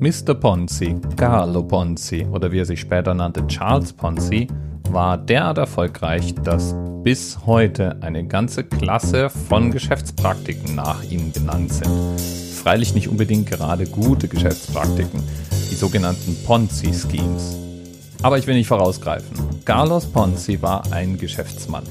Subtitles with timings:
[0.00, 0.32] Mr.
[0.32, 4.46] Ponzi, Carlo Ponzi oder wie er sich später nannte, Charles Ponzi,
[4.88, 12.18] war derart erfolgreich, dass bis heute eine ganze Klasse von Geschäftspraktiken nach ihm benannt sind.
[12.62, 15.22] Freilich nicht unbedingt gerade gute Geschäftspraktiken,
[15.70, 17.69] die sogenannten Ponzi-Schemes.
[18.22, 19.38] Aber ich will nicht vorausgreifen.
[19.64, 21.84] Carlos Ponzi war ein Geschäftsmann.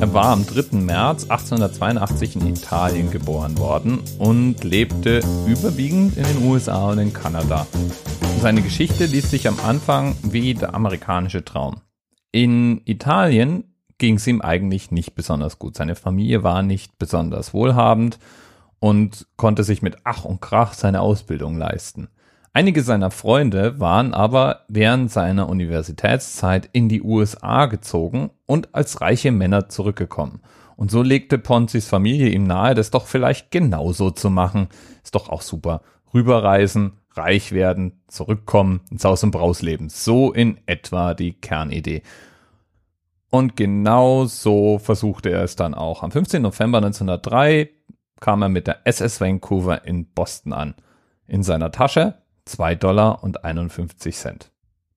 [0.00, 0.76] Er war am 3.
[0.76, 7.66] März 1882 in Italien geboren worden und lebte überwiegend in den USA und in Kanada.
[8.40, 11.80] Seine Geschichte liest sich am Anfang wie der amerikanische Traum.
[12.30, 13.64] In Italien
[13.98, 15.76] ging es ihm eigentlich nicht besonders gut.
[15.76, 18.20] Seine Familie war nicht besonders wohlhabend
[18.78, 22.08] und konnte sich mit Ach und Krach seine Ausbildung leisten.
[22.58, 29.30] Einige seiner Freunde waren aber während seiner Universitätszeit in die USA gezogen und als reiche
[29.30, 30.40] Männer zurückgekommen.
[30.74, 34.66] Und so legte Ponzis Familie ihm nahe, das doch vielleicht genauso zu machen.
[35.04, 35.82] Ist doch auch super.
[36.12, 39.88] Rüberreisen, reich werden, zurückkommen, ins Haus und Braus leben.
[39.88, 42.02] So in etwa die Kernidee.
[43.30, 46.02] Und genau so versuchte er es dann auch.
[46.02, 46.42] Am 15.
[46.42, 47.70] November 1903
[48.18, 50.74] kam er mit der SS Vancouver in Boston an.
[51.28, 52.16] In seiner Tasche
[52.48, 54.50] 2 Dollar und 51 Cent.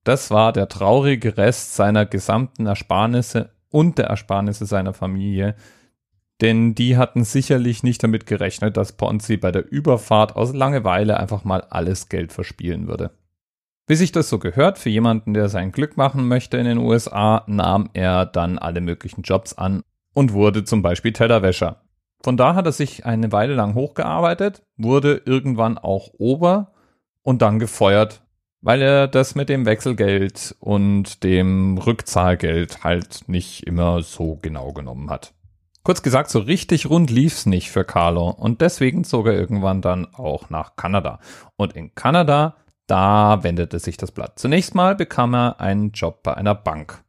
[0.04, 5.54] Das war der traurige Rest seiner gesamten Ersparnisse und der Ersparnisse seiner Familie,
[6.40, 11.44] denn die hatten sicherlich nicht damit gerechnet, dass Ponzi bei der Überfahrt aus Langeweile einfach
[11.44, 13.12] mal alles Geld verspielen würde.
[13.86, 17.44] Wie sich das so gehört, für jemanden, der sein Glück machen möchte in den USA,
[17.46, 19.82] nahm er dann alle möglichen Jobs an
[20.14, 21.82] und wurde zum Beispiel Tellerwäscher.
[22.22, 26.71] Von da hat er sich eine Weile lang hochgearbeitet, wurde irgendwann auch Ober
[27.22, 28.22] und dann gefeuert,
[28.60, 35.10] weil er das mit dem Wechselgeld und dem Rückzahlgeld halt nicht immer so genau genommen
[35.10, 35.34] hat.
[35.84, 40.06] Kurz gesagt, so richtig rund lief's nicht für Carlo und deswegen zog er irgendwann dann
[40.14, 41.18] auch nach Kanada.
[41.56, 42.56] Und in Kanada
[42.86, 44.38] da wendete sich das Blatt.
[44.38, 47.02] Zunächst mal bekam er einen Job bei einer Bank.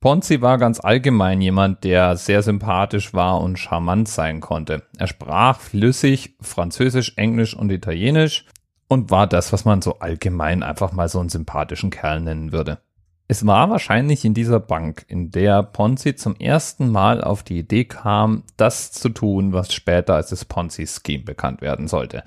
[0.00, 4.82] Ponzi war ganz allgemein jemand, der sehr sympathisch war und charmant sein konnte.
[4.98, 8.46] Er sprach flüssig Französisch, Englisch und Italienisch
[8.92, 12.78] und war das, was man so allgemein einfach mal so einen sympathischen Kerl nennen würde.
[13.26, 17.86] Es war wahrscheinlich in dieser Bank, in der Ponzi zum ersten Mal auf die Idee
[17.86, 22.22] kam, das zu tun, was später als das Ponzi-Scheme bekannt werden sollte.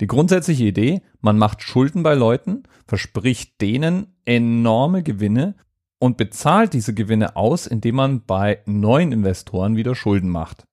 [0.00, 5.54] Die grundsätzliche Idee, man macht Schulden bei Leuten, verspricht denen enorme Gewinne
[6.00, 10.64] und bezahlt diese Gewinne aus, indem man bei neuen Investoren wieder Schulden macht.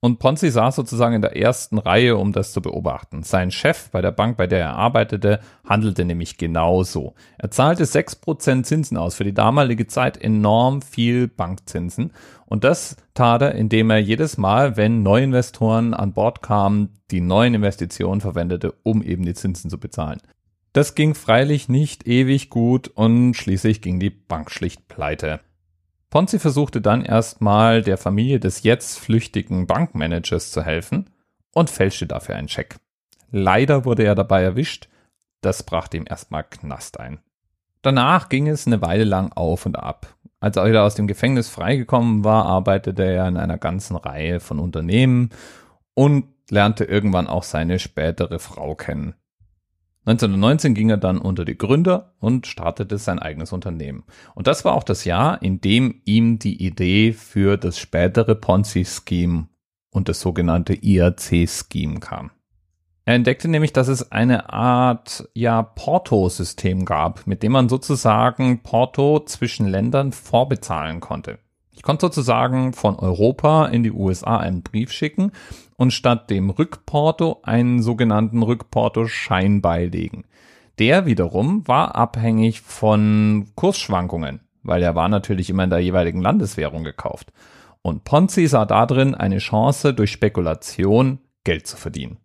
[0.00, 3.24] Und Ponzi saß sozusagen in der ersten Reihe, um das zu beobachten.
[3.24, 7.14] Sein Chef bei der Bank, bei der er arbeitete, handelte nämlich genauso.
[7.36, 12.12] Er zahlte 6% Zinsen aus, für die damalige Zeit enorm viel Bankzinsen.
[12.46, 17.54] Und das tat er, indem er jedes Mal, wenn Neuinvestoren an Bord kamen, die neuen
[17.54, 20.20] Investitionen verwendete, um eben die Zinsen zu bezahlen.
[20.74, 25.40] Das ging freilich nicht ewig gut und schließlich ging die Bank schlicht pleite.
[26.10, 31.10] Ponzi versuchte dann erstmal der Familie des jetzt flüchtigen Bankmanagers zu helfen
[31.52, 32.76] und fälschte dafür einen Scheck.
[33.30, 34.88] Leider wurde er dabei erwischt,
[35.42, 37.20] das brachte ihm erstmal Knast ein.
[37.82, 40.16] Danach ging es eine Weile lang auf und ab.
[40.40, 44.58] Als er wieder aus dem Gefängnis freigekommen war, arbeitete er in einer ganzen Reihe von
[44.58, 45.30] Unternehmen
[45.94, 49.14] und lernte irgendwann auch seine spätere Frau kennen.
[50.08, 54.04] 1919 ging er dann unter die Gründer und startete sein eigenes Unternehmen.
[54.34, 59.48] Und das war auch das Jahr, in dem ihm die Idee für das spätere Ponzi-Scheme
[59.90, 62.30] und das sogenannte IRC-Scheme kam.
[63.04, 69.20] Er entdeckte nämlich, dass es eine Art ja Porto-System gab, mit dem man sozusagen Porto
[69.20, 71.38] zwischen Ländern vorbezahlen konnte.
[71.78, 75.30] Ich konnte sozusagen von Europa in die USA einen Brief schicken
[75.76, 80.24] und statt dem Rückporto einen sogenannten Rückporto-Schein beilegen.
[80.80, 86.82] Der wiederum war abhängig von Kursschwankungen, weil er war natürlich immer in der jeweiligen Landeswährung
[86.82, 87.32] gekauft.
[87.80, 92.16] Und Ponzi sah darin eine Chance, durch Spekulation Geld zu verdienen.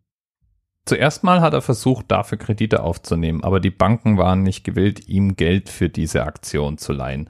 [0.85, 5.35] Zuerst mal hat er versucht, dafür Kredite aufzunehmen, aber die Banken waren nicht gewillt, ihm
[5.35, 7.29] Geld für diese Aktion zu leihen.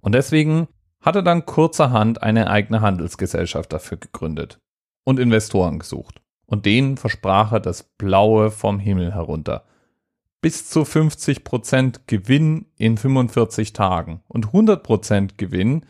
[0.00, 0.66] Und deswegen
[1.00, 4.60] hat er dann kurzerhand eine eigene Handelsgesellschaft dafür gegründet
[5.04, 6.20] und Investoren gesucht.
[6.46, 9.64] Und denen versprach er das Blaue vom Himmel herunter.
[10.40, 15.86] Bis zu 50% Gewinn in 45 Tagen und 100% Gewinn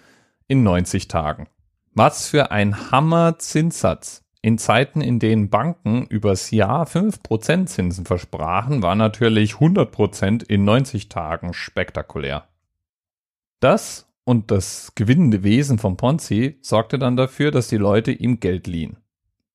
[0.48, 1.48] in 90 Tagen.
[1.94, 4.22] Was für ein Hammer-Zinssatz.
[4.42, 11.08] In Zeiten, in denen Banken übers Jahr 5% Zinsen versprachen, war natürlich 100% in 90
[11.08, 12.48] Tagen spektakulär.
[13.60, 18.68] Das und das gewinnende Wesen von Ponzi sorgte dann dafür, dass die Leute ihm Geld
[18.68, 18.98] liehen.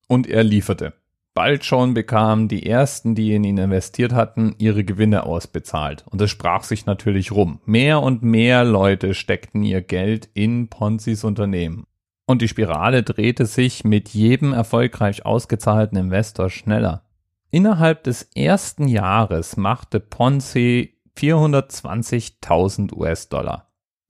[0.10, 0.92] Und er lieferte.
[1.34, 6.04] bald schon bekamen die ersten, die in ihn investiert hatten, ihre Gewinne ausbezahlt.
[6.10, 7.62] Und es sprach sich natürlich rum.
[7.66, 11.86] Mehr und mehr Leute steckten ihr Geld in Ponzis Unternehmen.
[12.26, 17.06] Und die Spirale drehte sich mit jedem erfolgreich ausgezahlten Investor schneller.
[17.50, 23.65] Innerhalb des ersten Jahres machte Ponzi 420.000 US-Dollar.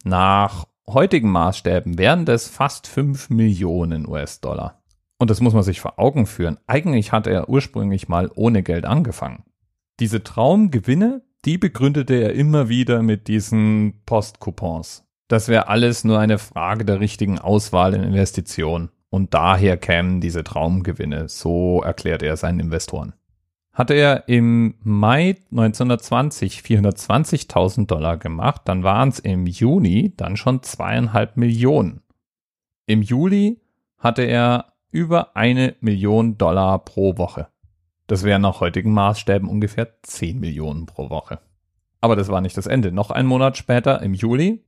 [0.07, 4.83] Nach heutigen Maßstäben wären das fast 5 Millionen US-Dollar.
[5.17, 6.59] Und das muss man sich vor Augen führen.
[6.67, 9.45] Eigentlich hatte er ursprünglich mal ohne Geld angefangen.
[9.99, 15.05] Diese Traumgewinne, die begründete er immer wieder mit diesen Postcoupons.
[15.27, 18.91] Das wäre alles nur eine Frage der richtigen Auswahl in Investitionen.
[19.09, 23.13] Und daher kämen diese Traumgewinne, so erklärt er seinen Investoren.
[23.75, 30.63] Hatte er im Mai 1920 420.000 Dollar gemacht, dann waren es im Juni dann schon
[30.63, 32.01] zweieinhalb Millionen.
[32.85, 33.61] Im Juli
[33.97, 37.49] hatte er über eine Million Dollar pro Woche.
[38.07, 41.39] Das wären nach heutigen Maßstäben ungefähr 10 Millionen pro Woche.
[41.99, 42.93] Aber das war nicht das Ende.
[42.93, 44.63] Noch einen Monat später, im Juli,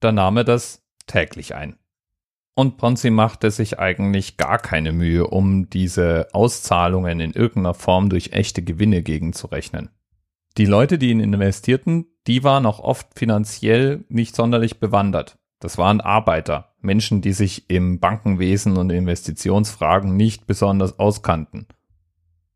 [0.00, 1.76] da nahm er das täglich ein.
[2.60, 8.34] Und Ponzi machte sich eigentlich gar keine Mühe, um diese Auszahlungen in irgendeiner Form durch
[8.34, 9.88] echte Gewinne gegenzurechnen.
[10.58, 15.38] Die Leute, die ihn investierten, die waren auch oft finanziell nicht sonderlich bewandert.
[15.58, 21.66] Das waren Arbeiter, Menschen, die sich im Bankenwesen und Investitionsfragen nicht besonders auskannten.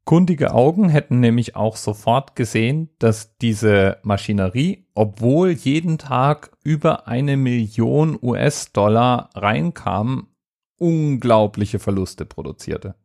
[0.04, 7.38] Kundige Augen hätten nämlich auch sofort gesehen, dass diese Maschinerie, obwohl jeden Tag über eine
[7.38, 10.28] Million US-Dollar reinkam,
[10.78, 12.96] unglaubliche Verluste produzierte.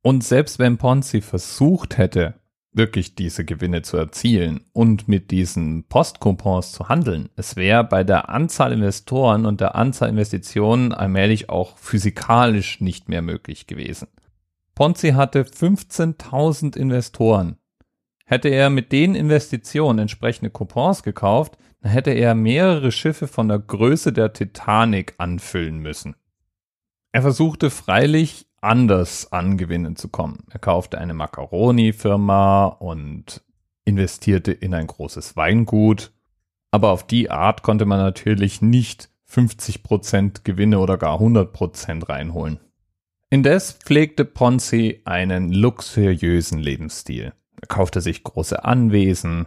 [0.00, 2.34] Und selbst wenn Ponzi versucht hätte,
[2.72, 7.28] wirklich diese Gewinne zu erzielen und mit diesen Postcoupons zu handeln.
[7.36, 13.20] Es wäre bei der Anzahl Investoren und der Anzahl Investitionen allmählich auch physikalisch nicht mehr
[13.20, 14.08] möglich gewesen.
[14.74, 17.56] Ponzi hatte 15.000 Investoren.
[18.24, 23.58] Hätte er mit den Investitionen entsprechende Coupons gekauft, dann hätte er mehrere Schiffe von der
[23.58, 26.16] Größe der Titanic anfüllen müssen.
[27.12, 30.44] Er versuchte freilich anders an Gewinne zu kommen.
[30.50, 33.42] Er kaufte eine Macaroni-Firma und
[33.84, 36.12] investierte in ein großes Weingut.
[36.70, 42.60] Aber auf die Art konnte man natürlich nicht 50% Gewinne oder gar 100% reinholen.
[43.32, 47.32] Indes pflegte Ponzi einen luxuriösen Lebensstil.
[47.62, 49.46] Er kaufte sich große Anwesen,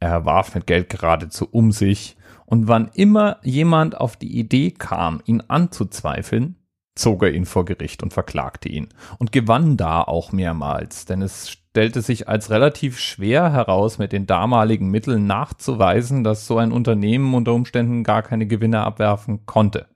[0.00, 5.22] er warf mit Geld geradezu um sich, und wann immer jemand auf die Idee kam,
[5.26, 6.56] ihn anzuzweifeln,
[6.96, 8.88] zog er ihn vor Gericht und verklagte ihn
[9.20, 14.26] und gewann da auch mehrmals, denn es stellte sich als relativ schwer heraus, mit den
[14.26, 19.86] damaligen Mitteln nachzuweisen, dass so ein Unternehmen unter Umständen gar keine Gewinne abwerfen konnte.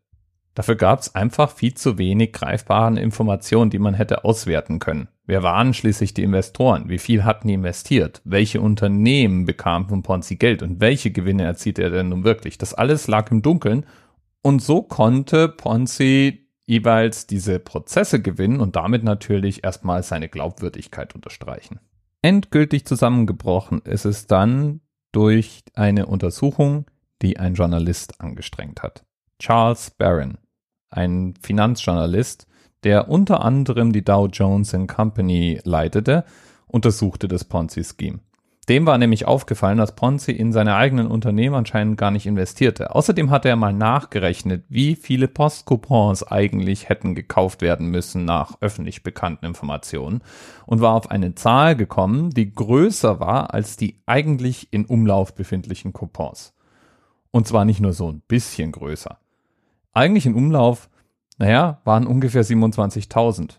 [0.54, 5.08] Dafür gab es einfach viel zu wenig greifbaren Informationen, die man hätte auswerten können.
[5.24, 6.88] Wer waren schließlich die Investoren?
[6.88, 8.20] Wie viel hatten die investiert?
[8.24, 12.58] Welche Unternehmen bekamen von Ponzi Geld und welche Gewinne erzielte er denn nun wirklich?
[12.58, 13.86] Das alles lag im Dunkeln
[14.42, 21.80] und so konnte Ponzi jeweils diese Prozesse gewinnen und damit natürlich erstmal seine Glaubwürdigkeit unterstreichen.
[22.20, 24.80] Endgültig zusammengebrochen ist es dann
[25.12, 26.86] durch eine Untersuchung,
[27.22, 29.04] die ein Journalist angestrengt hat.
[29.38, 30.38] Charles Barron,
[30.90, 32.46] ein Finanzjournalist,
[32.84, 36.24] der unter anderem die Dow Jones Company leitete,
[36.66, 38.20] untersuchte das Ponzi-Scheme.
[38.68, 42.94] Dem war nämlich aufgefallen, dass Ponzi in seine eigenen Unternehmen anscheinend gar nicht investierte.
[42.94, 49.02] Außerdem hatte er mal nachgerechnet, wie viele Postcoupons eigentlich hätten gekauft werden müssen nach öffentlich
[49.02, 50.20] bekannten Informationen
[50.66, 55.94] und war auf eine Zahl gekommen, die größer war als die eigentlich in Umlauf befindlichen
[55.94, 56.52] Coupons.
[57.30, 59.18] Und zwar nicht nur so ein bisschen größer.
[59.92, 60.88] Eigentlich in Umlauf,
[61.38, 63.58] naja, waren ungefähr 27.000.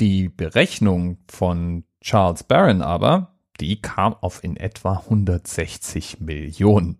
[0.00, 6.98] Die Berechnung von Charles Barron aber, die kam auf in etwa 160 Millionen.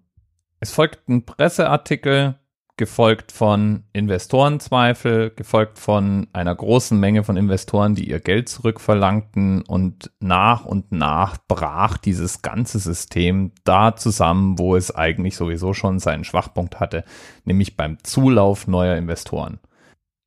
[0.60, 2.38] Es folgten Presseartikel,
[2.76, 10.10] gefolgt von Investorenzweifel, gefolgt von einer großen Menge von Investoren, die ihr Geld zurückverlangten und
[10.18, 16.24] nach und nach brach dieses ganze System da zusammen, wo es eigentlich sowieso schon seinen
[16.24, 17.04] Schwachpunkt hatte,
[17.44, 19.60] nämlich beim Zulauf neuer Investoren.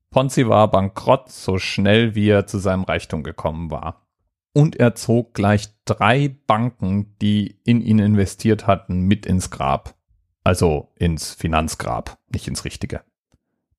[0.10, 4.08] Ponzi war bankrott so schnell wie er zu seinem Reichtum gekommen war
[4.54, 9.97] und er zog gleich drei Banken, die in ihn investiert hatten, mit ins Grab.
[10.48, 13.02] Also ins Finanzgrab, nicht ins richtige.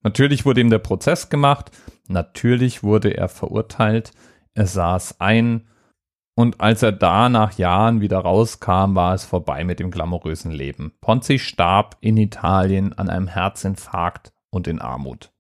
[0.03, 1.71] Natürlich wurde ihm der Prozess gemacht,
[2.09, 4.13] natürlich wurde er verurteilt,
[4.53, 5.67] er saß ein,
[6.35, 10.93] und als er da nach Jahren wieder rauskam, war es vorbei mit dem glamourösen Leben.
[11.01, 15.33] Ponzi starb in Italien an einem Herzinfarkt und in Armut.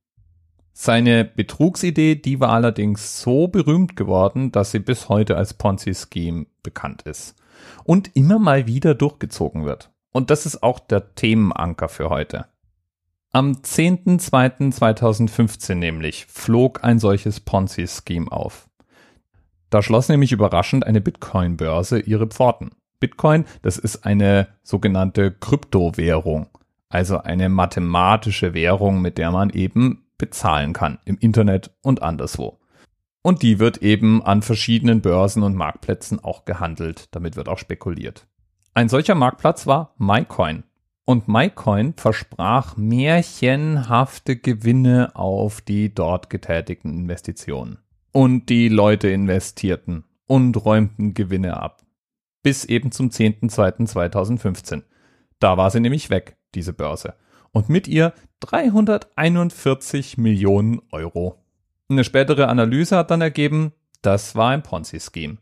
[0.73, 7.03] Seine Betrugsidee, die war allerdings so berühmt geworden, dass sie bis heute als Ponzi-Scheme bekannt
[7.03, 7.35] ist
[7.85, 9.91] und immer mal wieder durchgezogen wird.
[10.19, 12.47] Und das ist auch der Themenanker für heute.
[13.31, 18.69] Am 10.02.2015 nämlich flog ein solches Ponzi-Scheme auf.
[19.71, 22.73] Da schloss nämlich überraschend eine Bitcoin-Börse ihre Pforten.
[22.99, 26.49] Bitcoin, das ist eine sogenannte Kryptowährung,
[26.89, 32.59] also eine mathematische Währung, mit der man eben bezahlen kann im Internet und anderswo.
[33.23, 37.07] Und die wird eben an verschiedenen Börsen und Marktplätzen auch gehandelt.
[37.13, 38.27] Damit wird auch spekuliert.
[38.79, 40.63] Ein solcher Marktplatz war MyCoin.
[41.05, 47.79] Und MyCoin versprach märchenhafte Gewinne auf die dort getätigten Investitionen.
[48.13, 51.83] Und die Leute investierten und räumten Gewinne ab.
[52.45, 54.85] Bis eben zum 10.02.2015.
[55.41, 57.15] Da war sie nämlich weg, diese Börse.
[57.51, 61.43] Und mit ihr 341 Millionen Euro.
[61.89, 65.39] Eine spätere Analyse hat dann ergeben, das war ein Ponzi-Scheme.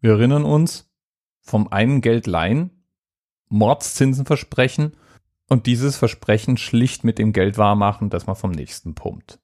[0.00, 0.92] Wir erinnern uns,
[1.40, 2.79] vom einen Geld leihen,
[3.50, 4.96] Mordszinsen versprechen
[5.48, 9.38] und dieses Versprechen schlicht mit dem Geld wahrmachen, das man vom nächsten pumpt.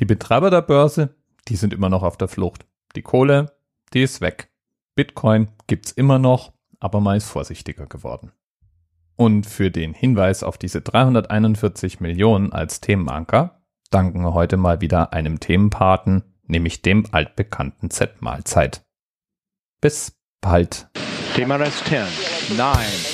[0.00, 1.14] Die Betreiber der Börse,
[1.46, 2.66] die sind immer noch auf der Flucht.
[2.96, 3.56] Die Kohle,
[3.92, 4.50] die ist weg.
[4.96, 8.32] Bitcoin gibt's immer noch, aber man ist vorsichtiger geworden.
[9.16, 15.12] Und für den Hinweis auf diese 341 Millionen als Themenanker danken wir heute mal wieder
[15.12, 18.84] einem Themenpaten, nämlich dem altbekannten Z-Mahlzeit.
[19.80, 20.88] Bis bald.
[21.34, 22.04] Thema Rest 10,
[22.56, 23.13] 9, 8,